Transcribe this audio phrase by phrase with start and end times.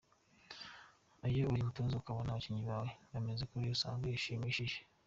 [1.27, 4.77] Iyo uri umutoza ukabona abakinnyi bawe bameze kuriya usanga bishimishije.